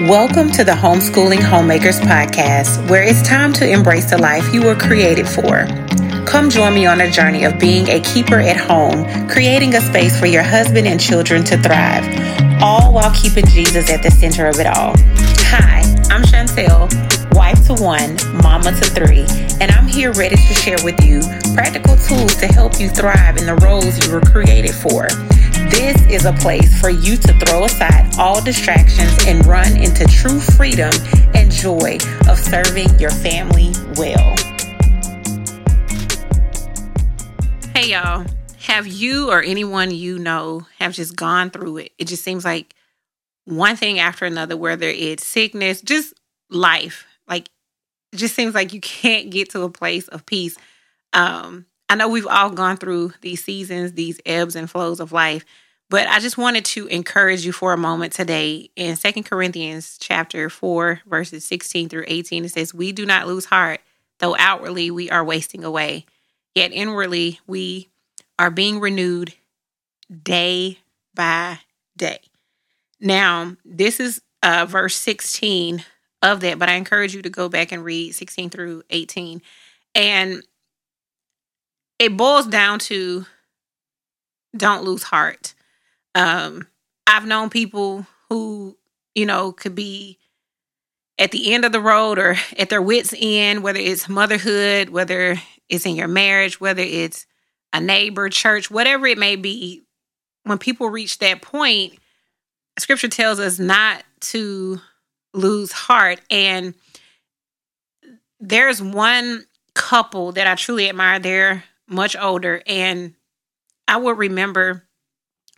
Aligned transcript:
Welcome 0.00 0.50
to 0.50 0.62
the 0.62 0.72
Homeschooling 0.72 1.42
Homemakers 1.42 1.98
Podcast, 2.00 2.90
where 2.90 3.02
it's 3.02 3.22
time 3.22 3.54
to 3.54 3.66
embrace 3.66 4.10
the 4.10 4.18
life 4.18 4.52
you 4.52 4.62
were 4.62 4.74
created 4.74 5.26
for. 5.26 5.64
Come 6.26 6.50
join 6.50 6.74
me 6.74 6.84
on 6.84 7.00
a 7.00 7.10
journey 7.10 7.44
of 7.44 7.58
being 7.58 7.88
a 7.88 8.00
keeper 8.00 8.38
at 8.38 8.58
home, 8.58 9.26
creating 9.26 9.74
a 9.74 9.80
space 9.80 10.20
for 10.20 10.26
your 10.26 10.42
husband 10.42 10.86
and 10.86 11.00
children 11.00 11.44
to 11.44 11.56
thrive, 11.56 12.04
all 12.62 12.92
while 12.92 13.10
keeping 13.14 13.46
Jesus 13.46 13.90
at 13.90 14.02
the 14.02 14.10
center 14.10 14.46
of 14.46 14.60
it 14.60 14.66
all. 14.66 14.92
Hi, 15.48 15.80
I'm 16.10 16.22
Chantel, 16.24 16.92
wife 17.34 17.66
to 17.68 17.82
one, 17.82 18.18
mama 18.42 18.72
to 18.72 18.84
three, 18.84 19.24
and 19.62 19.72
I'm 19.72 19.86
here 19.86 20.12
ready 20.12 20.36
to 20.36 20.54
share 20.54 20.78
with 20.84 21.02
you 21.02 21.22
practical 21.54 21.96
tools 21.96 22.36
to 22.36 22.46
help 22.48 22.78
you 22.78 22.90
thrive 22.90 23.38
in 23.38 23.46
the 23.46 23.56
roles 23.56 24.06
you 24.06 24.12
were 24.12 24.20
created 24.20 24.74
for. 24.74 25.08
This 25.70 26.00
is 26.06 26.24
a 26.24 26.32
place 26.32 26.80
for 26.80 26.90
you 26.90 27.16
to 27.16 27.32
throw 27.40 27.64
aside 27.64 28.18
all 28.18 28.42
distractions 28.42 29.26
and 29.26 29.44
run 29.46 29.76
into 29.76 30.04
true 30.06 30.38
freedom 30.38 30.90
and 31.34 31.50
joy 31.50 31.98
of 32.28 32.38
serving 32.38 32.98
your 32.98 33.10
family 33.10 33.72
well. 33.96 34.34
Hey, 37.74 37.90
y'all. 37.90 38.24
Have 38.60 38.86
you 38.86 39.30
or 39.30 39.42
anyone 39.42 39.90
you 39.90 40.18
know 40.18 40.66
have 40.78 40.92
just 40.92 41.14
gone 41.14 41.50
through 41.50 41.78
it? 41.78 41.92
It 41.98 42.06
just 42.06 42.24
seems 42.24 42.44
like 42.44 42.74
one 43.44 43.76
thing 43.76 43.98
after 43.98 44.24
another, 44.24 44.56
whether 44.56 44.88
it's 44.88 45.26
sickness, 45.26 45.82
just 45.82 46.14
life. 46.50 47.06
Like, 47.28 47.48
it 48.12 48.16
just 48.16 48.34
seems 48.34 48.54
like 48.54 48.72
you 48.72 48.80
can't 48.80 49.30
get 49.30 49.50
to 49.50 49.62
a 49.62 49.70
place 49.70 50.08
of 50.08 50.26
peace. 50.26 50.56
Um, 51.12 51.66
I 51.88 51.94
know 51.94 52.08
we've 52.08 52.26
all 52.26 52.50
gone 52.50 52.76
through 52.76 53.12
these 53.20 53.44
seasons, 53.44 53.92
these 53.92 54.20
ebbs 54.26 54.56
and 54.56 54.68
flows 54.68 54.98
of 54.98 55.12
life, 55.12 55.44
but 55.88 56.08
I 56.08 56.18
just 56.18 56.36
wanted 56.36 56.64
to 56.66 56.86
encourage 56.88 57.46
you 57.46 57.52
for 57.52 57.72
a 57.72 57.78
moment 57.78 58.12
today. 58.12 58.70
In 58.74 58.96
Second 58.96 59.22
Corinthians 59.22 59.96
chapter 60.00 60.50
4, 60.50 61.02
verses 61.06 61.44
16 61.44 61.88
through 61.88 62.04
18, 62.08 62.44
it 62.44 62.50
says, 62.50 62.74
We 62.74 62.90
do 62.90 63.06
not 63.06 63.28
lose 63.28 63.44
heart, 63.44 63.80
though 64.18 64.36
outwardly 64.36 64.90
we 64.90 65.10
are 65.10 65.24
wasting 65.24 65.62
away. 65.62 66.04
Yet 66.56 66.72
inwardly 66.72 67.38
we 67.46 67.88
are 68.38 68.50
being 68.50 68.80
renewed 68.80 69.34
day 70.22 70.78
by 71.14 71.60
day. 71.96 72.18
Now, 73.00 73.56
this 73.64 74.00
is 74.00 74.22
uh, 74.42 74.66
verse 74.68 74.96
16 74.96 75.84
of 76.22 76.40
that, 76.40 76.58
but 76.58 76.68
I 76.68 76.74
encourage 76.74 77.14
you 77.14 77.22
to 77.22 77.30
go 77.30 77.48
back 77.48 77.70
and 77.70 77.84
read 77.84 78.14
16 78.14 78.50
through 78.50 78.82
18. 78.90 79.40
And 79.94 80.42
it 81.98 82.16
boils 82.16 82.46
down 82.46 82.78
to 82.78 83.26
don't 84.56 84.84
lose 84.84 85.02
heart. 85.02 85.54
Um, 86.14 86.66
I've 87.06 87.26
known 87.26 87.50
people 87.50 88.06
who, 88.28 88.76
you 89.14 89.26
know, 89.26 89.52
could 89.52 89.74
be 89.74 90.18
at 91.18 91.30
the 91.30 91.54
end 91.54 91.64
of 91.64 91.72
the 91.72 91.80
road 91.80 92.18
or 92.18 92.36
at 92.58 92.70
their 92.70 92.82
wits' 92.82 93.14
end, 93.16 93.62
whether 93.62 93.78
it's 93.78 94.08
motherhood, 94.08 94.90
whether 94.90 95.36
it's 95.68 95.86
in 95.86 95.96
your 95.96 96.08
marriage, 96.08 96.60
whether 96.60 96.82
it's 96.82 97.26
a 97.72 97.80
neighbor, 97.80 98.28
church, 98.28 98.70
whatever 98.70 99.06
it 99.06 99.18
may 99.18 99.36
be. 99.36 99.82
When 100.44 100.58
people 100.58 100.88
reach 100.88 101.18
that 101.18 101.42
point, 101.42 101.94
scripture 102.78 103.08
tells 103.08 103.40
us 103.40 103.58
not 103.58 104.04
to 104.20 104.80
lose 105.34 105.72
heart. 105.72 106.20
And 106.30 106.74
there's 108.38 108.80
one 108.80 109.44
couple 109.74 110.32
that 110.32 110.46
I 110.46 110.54
truly 110.54 110.88
admire. 110.88 111.18
They're 111.18 111.64
much 111.88 112.16
older. 112.16 112.62
And 112.66 113.14
I 113.88 113.96
would 113.96 114.18
remember 114.18 114.84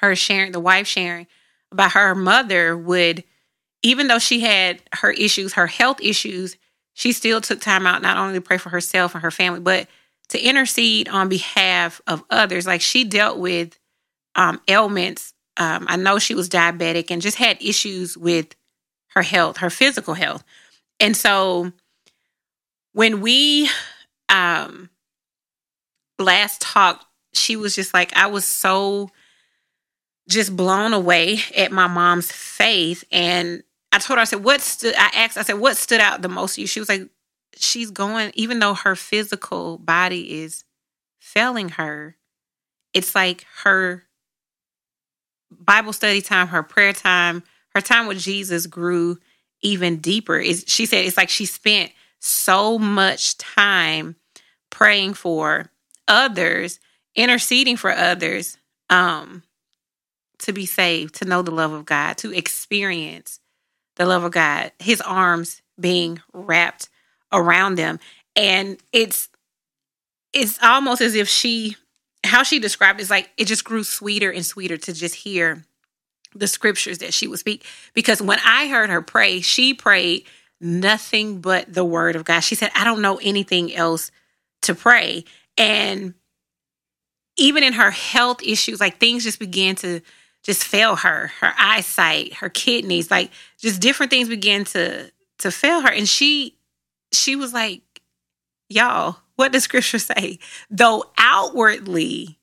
her 0.00 0.14
sharing, 0.16 0.52
the 0.52 0.60
wife 0.60 0.86
sharing 0.86 1.26
about 1.70 1.92
her 1.92 2.14
mother 2.14 2.76
would, 2.76 3.24
even 3.82 4.08
though 4.08 4.18
she 4.18 4.40
had 4.40 4.82
her 4.94 5.10
issues, 5.10 5.54
her 5.54 5.66
health 5.66 6.00
issues, 6.00 6.56
she 6.94 7.12
still 7.12 7.40
took 7.40 7.60
time 7.60 7.86
out 7.86 8.02
not 8.02 8.18
only 8.18 8.34
to 8.34 8.40
pray 8.40 8.58
for 8.58 8.68
herself 8.68 9.14
and 9.14 9.22
her 9.22 9.30
family, 9.30 9.60
but 9.60 9.88
to 10.28 10.40
intercede 10.40 11.08
on 11.08 11.28
behalf 11.28 12.00
of 12.06 12.22
others. 12.30 12.66
Like 12.66 12.80
she 12.80 13.04
dealt 13.04 13.38
with 13.38 13.78
um, 14.34 14.60
ailments. 14.68 15.34
Um, 15.56 15.86
I 15.88 15.96
know 15.96 16.18
she 16.18 16.34
was 16.34 16.48
diabetic 16.48 17.10
and 17.10 17.22
just 17.22 17.36
had 17.36 17.62
issues 17.62 18.16
with 18.16 18.54
her 19.08 19.22
health, 19.22 19.58
her 19.58 19.70
physical 19.70 20.14
health. 20.14 20.42
And 21.00 21.16
so 21.16 21.72
when 22.92 23.20
we 23.20 23.68
um, 24.28 24.88
last 26.18 26.60
talk, 26.60 27.04
she 27.32 27.56
was 27.56 27.74
just 27.74 27.94
like, 27.94 28.14
I 28.16 28.26
was 28.26 28.44
so 28.44 29.10
just 30.28 30.56
blown 30.56 30.92
away 30.92 31.38
at 31.56 31.72
my 31.72 31.86
mom's 31.86 32.30
faith. 32.30 33.04
And 33.10 33.62
I 33.90 33.98
told 33.98 34.18
her, 34.18 34.22
I 34.22 34.24
said, 34.24 34.44
what 34.44 34.60
stood, 34.60 34.94
I 34.96 35.10
asked, 35.14 35.36
I 35.36 35.42
said, 35.42 35.58
what 35.58 35.76
stood 35.76 36.00
out 36.00 36.22
the 36.22 36.28
most 36.28 36.54
to 36.54 36.60
you? 36.62 36.66
She 36.66 36.80
was 36.80 36.88
like, 36.88 37.08
she's 37.56 37.90
going, 37.90 38.32
even 38.34 38.58
though 38.58 38.74
her 38.74 38.96
physical 38.96 39.78
body 39.78 40.42
is 40.42 40.64
failing 41.18 41.70
her, 41.70 42.16
it's 42.94 43.14
like 43.14 43.44
her 43.64 44.04
Bible 45.50 45.92
study 45.92 46.20
time, 46.22 46.48
her 46.48 46.62
prayer 46.62 46.92
time, 46.92 47.42
her 47.74 47.80
time 47.80 48.06
with 48.06 48.18
Jesus 48.18 48.66
grew 48.66 49.18
even 49.62 49.98
deeper. 49.98 50.38
Is 50.38 50.64
she 50.66 50.86
said 50.86 51.04
it's 51.04 51.16
like 51.16 51.28
she 51.28 51.46
spent 51.46 51.92
so 52.18 52.78
much 52.78 53.36
time 53.38 54.16
praying 54.70 55.14
for 55.14 55.70
others, 56.08 56.80
interceding 57.14 57.76
for 57.76 57.90
others, 57.90 58.56
um, 58.90 59.42
to 60.38 60.52
be 60.52 60.66
saved, 60.66 61.14
to 61.16 61.24
know 61.24 61.42
the 61.42 61.50
love 61.50 61.72
of 61.72 61.84
God, 61.84 62.18
to 62.18 62.32
experience 62.32 63.40
the 63.96 64.06
love 64.06 64.24
of 64.24 64.32
God, 64.32 64.72
his 64.78 65.00
arms 65.00 65.62
being 65.78 66.20
wrapped 66.32 66.88
around 67.32 67.76
them. 67.76 67.98
And 68.36 68.78
it's 68.92 69.28
it's 70.32 70.62
almost 70.62 71.00
as 71.00 71.14
if 71.14 71.28
she 71.28 71.76
how 72.24 72.42
she 72.42 72.58
described 72.58 73.00
it 73.00 73.02
is 73.02 73.10
like 73.10 73.30
it 73.36 73.46
just 73.46 73.64
grew 73.64 73.84
sweeter 73.84 74.30
and 74.30 74.44
sweeter 74.44 74.76
to 74.76 74.92
just 74.92 75.14
hear 75.14 75.64
the 76.34 76.46
scriptures 76.46 76.98
that 76.98 77.12
she 77.12 77.26
would 77.26 77.38
speak. 77.38 77.66
Because 77.94 78.22
when 78.22 78.38
I 78.44 78.68
heard 78.68 78.90
her 78.90 79.02
pray, 79.02 79.40
she 79.40 79.74
prayed 79.74 80.24
nothing 80.60 81.40
but 81.40 81.72
the 81.72 81.84
word 81.84 82.16
of 82.16 82.24
God. 82.24 82.40
She 82.40 82.54
said, 82.54 82.70
I 82.74 82.84
don't 82.84 83.02
know 83.02 83.18
anything 83.22 83.74
else 83.74 84.10
to 84.62 84.74
pray. 84.74 85.24
And 85.56 86.14
even 87.36 87.62
in 87.62 87.74
her 87.74 87.90
health 87.90 88.42
issues, 88.42 88.80
like 88.80 88.98
things 88.98 89.24
just 89.24 89.38
began 89.38 89.74
to 89.76 90.00
just 90.42 90.64
fail 90.64 90.96
her, 90.96 91.28
her 91.40 91.52
eyesight, 91.58 92.34
her 92.34 92.48
kidneys, 92.48 93.10
like 93.10 93.30
just 93.58 93.80
different 93.80 94.10
things 94.10 94.28
began 94.28 94.64
to 94.64 95.10
to 95.38 95.50
fail 95.50 95.80
her. 95.80 95.92
And 95.92 96.08
she 96.08 96.56
she 97.12 97.36
was 97.36 97.52
like, 97.52 97.82
Y'all, 98.68 99.16
what 99.36 99.52
does 99.52 99.64
scripture 99.64 99.98
say? 99.98 100.38
Though 100.70 101.04
outwardly 101.18 102.38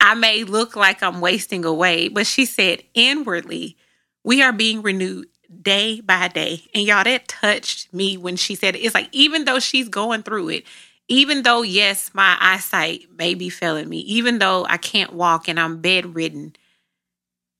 I 0.00 0.12
may 0.12 0.44
look 0.44 0.76
like 0.76 1.02
I'm 1.02 1.22
wasting 1.22 1.64
away, 1.64 2.08
but 2.08 2.26
she 2.26 2.44
said 2.44 2.82
inwardly, 2.92 3.78
we 4.22 4.42
are 4.42 4.52
being 4.52 4.82
renewed 4.82 5.28
day 5.62 6.02
by 6.02 6.28
day. 6.28 6.62
And 6.74 6.84
y'all, 6.84 7.04
that 7.04 7.26
touched 7.26 7.92
me 7.94 8.18
when 8.18 8.36
she 8.36 8.54
said 8.54 8.76
it. 8.76 8.80
It's 8.80 8.94
like, 8.94 9.08
even 9.12 9.46
though 9.46 9.60
she's 9.60 9.88
going 9.88 10.22
through 10.22 10.50
it, 10.50 10.64
even 11.08 11.42
though, 11.42 11.62
yes, 11.62 12.10
my 12.14 12.36
eyesight 12.40 13.08
may 13.16 13.34
be 13.34 13.50
failing 13.50 13.88
me, 13.88 13.98
even 13.98 14.38
though 14.38 14.64
I 14.68 14.76
can't 14.76 15.12
walk 15.12 15.48
and 15.48 15.60
I'm 15.60 15.80
bedridden, 15.80 16.56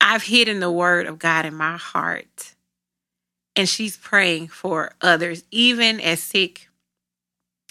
I've 0.00 0.24
hidden 0.24 0.60
the 0.60 0.70
word 0.70 1.06
of 1.06 1.18
God 1.18 1.46
in 1.46 1.54
my 1.54 1.76
heart. 1.76 2.54
And 3.54 3.68
she's 3.68 3.96
praying 3.96 4.48
for 4.48 4.92
others, 5.00 5.44
even 5.50 6.00
as 6.00 6.20
sick 6.20 6.68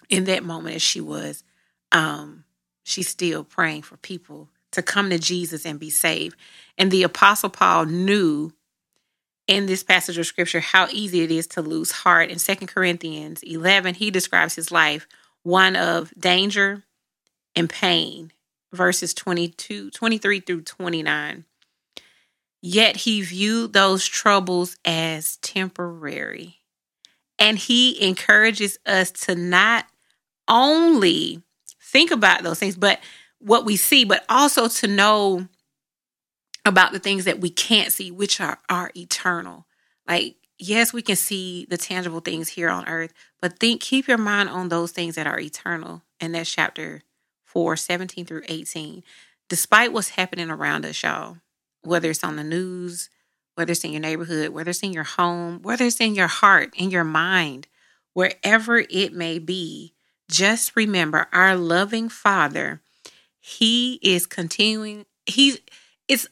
in 0.10 0.26
that 0.26 0.44
moment 0.44 0.76
as 0.76 0.82
she 0.82 1.02
was. 1.02 1.44
Um, 1.92 2.44
she's 2.84 3.08
still 3.08 3.44
praying 3.44 3.84
for 3.84 3.98
people 3.98 4.50
to 4.72 4.82
come 4.82 5.10
to 5.10 5.18
Jesus 5.18 5.66
and 5.66 5.80
be 5.80 5.90
saved. 5.90 6.38
And 6.78 6.92
the 6.92 7.04
Apostle 7.04 7.50
Paul 7.50 7.86
knew 7.86 8.54
in 9.48 9.66
this 9.66 9.84
passage 9.84 10.18
of 10.18 10.26
scripture 10.26 10.60
how 10.60 10.88
easy 10.92 11.22
it 11.22 11.32
is 11.32 11.48
to 11.48 11.62
lose 11.62 11.92
heart. 11.92 12.30
In 12.30 12.38
Second 12.38 12.68
Corinthians 12.68 13.42
11, 13.44 13.96
he 13.96 14.12
describes 14.12 14.56
his 14.56 14.72
life 14.72 15.08
one 15.48 15.78
of 15.78 16.14
danger 16.20 16.84
and 17.56 17.70
pain, 17.70 18.34
verses 18.74 19.14
22, 19.14 19.90
23 19.92 20.42
through 20.42 20.62
29. 20.62 21.46
Yet 22.62 22.98
he 22.98 23.22
viewed 23.22 23.72
those 23.72 24.06
troubles 24.06 24.76
as 24.84 25.38
temporary. 25.38 26.58
And 27.40 27.58
he 27.58 28.06
encourages 28.06 28.78
us 28.86 29.10
to 29.12 29.36
not 29.36 29.86
only 30.50 31.42
think 31.82 32.12
about 32.12 32.44
those 32.44 32.60
things, 32.60 32.76
but 32.76 33.00
what 33.40 33.64
we 33.64 33.78
see, 33.78 34.04
but 34.04 34.26
also 34.28 34.68
to 34.68 34.88
know 34.88 35.48
about 36.66 36.92
the 36.92 37.00
things 37.00 37.24
that 37.24 37.40
we 37.40 37.52
can't 37.52 37.94
see, 37.94 38.12
which 38.12 38.42
are, 38.42 38.60
are 38.68 38.92
eternal. 38.98 39.66
Like, 40.06 40.36
yes, 40.60 40.94
we 40.94 41.02
can 41.02 41.16
see 41.16 41.66
the 41.70 41.78
tangible 41.78 42.20
things 42.20 42.50
here 42.50 42.70
on 42.70 42.88
earth, 42.88 43.14
but 43.42 43.60
think, 43.60 43.82
keep 43.82 44.08
your 44.08 44.18
mind 44.18 44.50
on 44.50 44.70
those 44.70 44.92
things 44.92 45.16
that 45.16 45.28
are 45.28 45.40
eternal. 45.40 46.02
And 46.20 46.34
that's 46.34 46.52
chapter 46.52 47.02
4, 47.46 47.76
17 47.76 48.26
through 48.26 48.44
18. 48.48 49.04
Despite 49.50 49.94
what's 49.94 50.10
happening 50.10 50.50
around 50.50 50.86
us, 50.86 51.02
y'all, 51.04 51.38
whether 51.84 52.10
it's 52.10 52.24
on 52.24 52.36
the 52.36 52.44
news, 52.44 53.10
whether 53.56 53.72
it's 53.72 53.84
in 53.84 53.92
your 53.92 54.02
neighborhood, 54.02 54.50
whether 54.50 54.72
it's 54.72 54.84
in 54.84 54.94
your 54.94 55.04
home, 55.04 55.62
whether 55.62 55.86
it's 55.86 56.02
in 56.02 56.16
your 56.16 56.28
heart, 56.28 56.74
in 56.76 56.92
your 56.92 57.04
mind, 57.04 57.68
wherever 58.14 58.80
it 58.90 59.14
may 59.14 59.40
be, 59.40 59.94
just 60.30 60.76
remember 60.76 61.28
our 61.32 61.56
loving 61.56 62.10
Father, 62.10 62.82
He 63.40 64.00
is 64.02 64.26
continuing, 64.26 65.06
He's 65.26 65.60
it's 66.08 66.28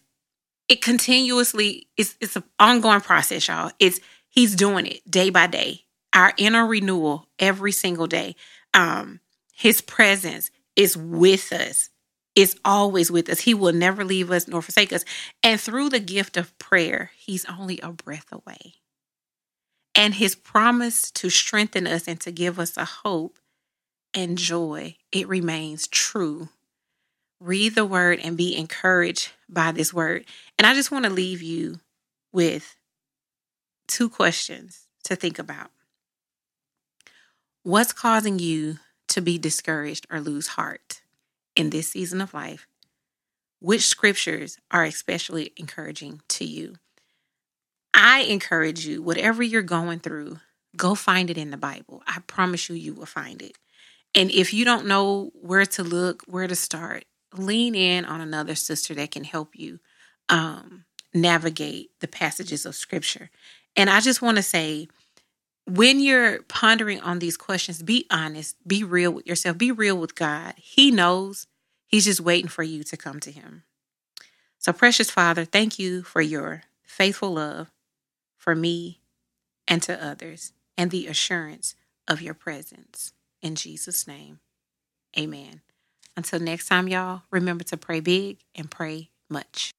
it 0.67 0.81
continuously 0.81 1.87
it's 1.95 2.15
it's 2.19 2.35
an 2.35 2.43
ongoing 2.59 3.01
process, 3.01 3.47
y'all. 3.47 3.71
It's 3.79 3.99
He's 4.35 4.55
doing 4.55 4.85
it 4.85 5.09
day 5.09 5.29
by 5.29 5.47
day. 5.47 5.85
Our 6.13 6.33
inner 6.37 6.65
renewal 6.67 7.27
every 7.39 7.71
single 7.71 8.07
day. 8.07 8.35
Um, 8.73 9.21
his 9.53 9.81
presence 9.81 10.51
is 10.75 10.97
with 10.97 11.51
us 11.53 11.89
is 12.35 12.59
always 12.65 13.09
with 13.09 13.29
us. 13.29 13.39
He 13.39 13.53
will 13.53 13.73
never 13.73 14.03
leave 14.03 14.29
us 14.29 14.47
nor 14.47 14.61
forsake 14.61 14.91
us. 14.91 15.05
And 15.41 15.59
through 15.59 15.89
the 15.89 15.99
gift 15.99 16.37
of 16.37 16.57
prayer, 16.59 17.11
He's 17.17 17.45
only 17.45 17.79
a 17.79 17.91
breath 17.91 18.27
away. 18.31 18.75
And 19.95 20.15
His 20.15 20.35
promise 20.35 21.09
to 21.11 21.29
strengthen 21.29 21.87
us 21.87 22.07
and 22.07 22.19
to 22.21 22.31
give 22.31 22.59
us 22.59 22.75
a 22.75 22.85
hope 22.85 23.39
and 24.13 24.37
joy, 24.37 24.97
it 25.11 25.27
remains 25.27 25.87
true. 25.87 26.49
Read 27.39 27.75
the 27.75 27.85
word 27.85 28.19
and 28.21 28.37
be 28.37 28.55
encouraged 28.55 29.31
by 29.49 29.71
this 29.71 29.93
word. 29.93 30.25
And 30.57 30.65
I 30.65 30.73
just 30.73 30.91
want 30.91 31.05
to 31.05 31.11
leave 31.11 31.41
you 31.41 31.79
with 32.33 32.75
two 33.87 34.09
questions 34.09 34.87
to 35.03 35.15
think 35.15 35.39
about. 35.39 35.71
What's 37.63 37.93
causing 37.93 38.39
you 38.39 38.77
to 39.07 39.21
be 39.21 39.37
discouraged 39.37 40.05
or 40.09 40.19
lose 40.19 40.47
heart? 40.47 41.01
in 41.55 41.69
this 41.69 41.89
season 41.89 42.21
of 42.21 42.33
life, 42.33 42.67
which 43.59 43.87
scriptures 43.87 44.59
are 44.71 44.83
especially 44.83 45.53
encouraging 45.57 46.21
to 46.29 46.45
you? 46.45 46.75
I 47.93 48.21
encourage 48.21 48.85
you, 48.85 49.01
whatever 49.01 49.41
you're 49.41 49.61
going 49.61 49.99
through, 49.99 50.39
go 50.75 50.95
find 50.95 51.29
it 51.29 51.37
in 51.37 51.51
the 51.51 51.57
Bible. 51.57 52.03
I 52.05 52.19
promise 52.27 52.69
you, 52.69 52.75
you 52.75 52.93
will 52.93 53.05
find 53.05 53.41
it. 53.41 53.57
And 54.13 54.29
if 54.31 54.53
you 54.53 54.65
don't 54.65 54.85
know 54.85 55.31
where 55.33 55.65
to 55.65 55.83
look, 55.83 56.23
where 56.27 56.47
to 56.47 56.55
start, 56.55 57.05
lean 57.33 57.75
in 57.75 58.05
on 58.05 58.21
another 58.21 58.55
sister 58.55 58.93
that 58.95 59.11
can 59.11 59.23
help 59.23 59.55
you 59.55 59.79
um, 60.29 60.85
navigate 61.13 61.91
the 62.01 62.07
passages 62.07 62.65
of 62.65 62.75
scripture. 62.75 63.29
And 63.75 63.89
I 63.89 63.99
just 63.99 64.21
want 64.21 64.37
to 64.37 64.43
say, 64.43 64.87
when 65.67 65.99
you're 65.99 66.41
pondering 66.43 67.01
on 67.01 67.19
these 67.19 67.37
questions, 67.37 67.81
be 67.81 68.05
honest, 68.11 68.55
be 68.67 68.83
real 68.83 69.11
with 69.11 69.27
yourself, 69.27 69.57
be 69.57 69.71
real 69.71 69.97
with 69.97 70.15
God. 70.15 70.53
He 70.57 70.91
knows, 70.91 71.47
He's 71.87 72.05
just 72.05 72.21
waiting 72.21 72.49
for 72.49 72.63
you 72.63 72.83
to 72.83 72.97
come 72.97 73.19
to 73.21 73.31
Him. 73.31 73.63
So, 74.57 74.73
precious 74.73 75.11
Father, 75.11 75.45
thank 75.45 75.77
you 75.77 76.03
for 76.03 76.21
your 76.21 76.63
faithful 76.83 77.33
love 77.33 77.71
for 78.37 78.55
me 78.55 78.99
and 79.67 79.81
to 79.83 80.03
others 80.03 80.53
and 80.77 80.91
the 80.91 81.07
assurance 81.07 81.75
of 82.07 82.21
your 82.21 82.33
presence. 82.33 83.13
In 83.41 83.55
Jesus' 83.55 84.07
name, 84.07 84.39
amen. 85.17 85.61
Until 86.17 86.39
next 86.39 86.67
time, 86.67 86.87
y'all, 86.87 87.23
remember 87.31 87.63
to 87.65 87.77
pray 87.77 87.99
big 87.99 88.37
and 88.55 88.71
pray 88.71 89.09
much. 89.29 89.71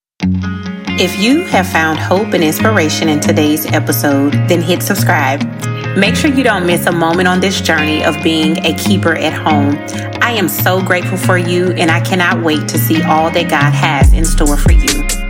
If 0.99 1.19
you 1.19 1.45
have 1.45 1.69
found 1.69 1.99
hope 1.99 2.33
and 2.33 2.43
inspiration 2.43 3.11
in 3.11 3.21
today's 3.21 3.67
episode, 3.67 4.33
then 4.49 4.63
hit 4.63 4.83
subscribe. 4.83 5.43
Make 5.95 6.17
sure 6.17 6.31
you 6.31 6.43
don't 6.43 6.65
miss 6.65 6.87
a 6.87 6.93
moment 6.93 7.29
on 7.29 7.39
this 7.39 7.61
journey 7.61 8.03
of 8.03 8.17
being 8.23 8.65
a 8.65 8.75
keeper 8.79 9.15
at 9.15 9.35
home. 9.35 9.77
I 10.23 10.31
am 10.31 10.49
so 10.49 10.83
grateful 10.83 11.19
for 11.19 11.37
you, 11.37 11.73
and 11.73 11.91
I 11.91 12.01
cannot 12.01 12.43
wait 12.43 12.67
to 12.69 12.79
see 12.79 13.03
all 13.03 13.31
that 13.33 13.51
God 13.51 13.75
has 13.75 14.15
in 14.15 14.25
store 14.25 14.57
for 14.57 14.73
you. 14.73 15.26